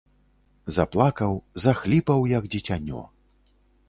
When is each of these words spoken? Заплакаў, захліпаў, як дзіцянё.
Заплакаў, 0.77 1.33
захліпаў, 1.65 2.19
як 2.31 2.43
дзіцянё. 2.55 3.01